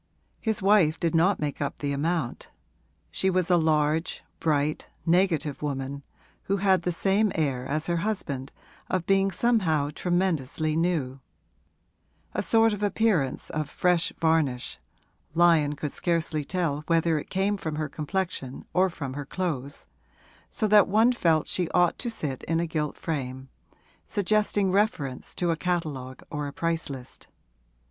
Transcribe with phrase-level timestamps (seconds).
[0.39, 2.49] His wife did not make up the amount;
[3.11, 6.01] she was a large, bright, negative woman,
[6.45, 8.51] who had the same air as her husband
[8.89, 11.19] of being somehow tremendously new;
[12.33, 14.79] a sort of appearance of fresh varnish
[15.35, 19.85] (Lyon could scarcely tell whether it came from her complexion or from her clothes),
[20.49, 23.49] so that one felt she ought to sit in a gilt frame,
[24.07, 27.27] suggesting reference to a catalogue or a price list.